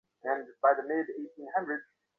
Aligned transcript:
কিন্তু, 0.23 0.51
সমস্যা 0.53 0.83
নেই। 1.63 1.79